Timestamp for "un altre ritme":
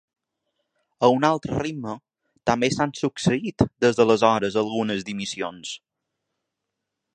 1.17-1.93